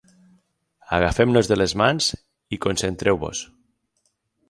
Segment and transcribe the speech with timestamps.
[0.99, 2.09] Agafem-nos de les mans
[2.57, 3.47] i concentreu-vos.